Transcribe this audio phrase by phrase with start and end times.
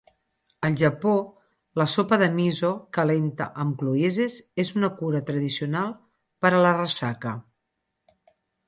[0.67, 1.11] Al Japó,
[1.81, 5.95] la sopa de miso calenta amb cloïsses és una cura tradicional
[6.47, 7.39] per a la ressaca.